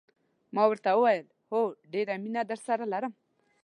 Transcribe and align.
ما 0.55 0.63
ورته 0.67 0.89
وویل: 0.93 1.25
هو، 1.51 1.59
ډېره 1.93 2.13
مینه 2.23 2.41
درسره 2.51 2.83
لرم. 2.93 3.13